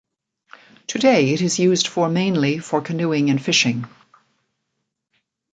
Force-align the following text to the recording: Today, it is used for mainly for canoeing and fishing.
Today, 0.87 1.29
it 1.31 1.41
is 1.43 1.59
used 1.59 1.85
for 1.85 2.09
mainly 2.09 2.57
for 2.57 2.81
canoeing 2.81 3.29
and 3.29 3.39
fishing. 3.39 3.85